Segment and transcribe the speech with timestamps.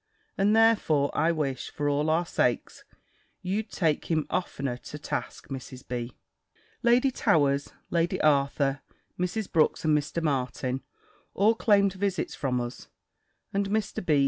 [0.35, 2.85] And, therefore, I wish, for all our sakes,
[3.43, 5.87] you'd take him oftener to task, Mrs.
[5.87, 6.17] B."
[6.81, 8.81] Lady Towers, Lady Arthur,
[9.19, 9.51] Mrs.
[9.51, 10.19] Brooks, and Mr.
[10.23, 10.81] Martin,
[11.35, 12.87] all claimed visits from us;
[13.53, 14.03] and Mr.
[14.03, 14.19] B.